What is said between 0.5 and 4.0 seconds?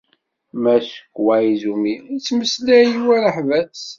Mass Koizumi yettmeslay war aḥbas.